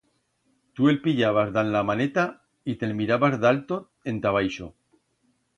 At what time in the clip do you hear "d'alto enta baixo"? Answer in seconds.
3.45-4.75